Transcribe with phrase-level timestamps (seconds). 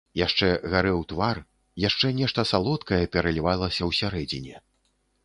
[0.19, 1.41] Яшчэ гарэў твар,
[1.83, 4.57] яшчэ нешта салодкае пералівалася ўсярэдзіне.